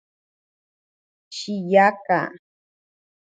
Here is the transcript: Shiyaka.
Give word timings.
Shiyaka. 1.37 2.21